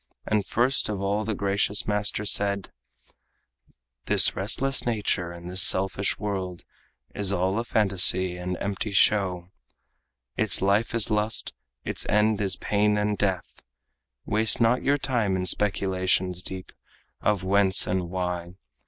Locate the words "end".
12.09-12.41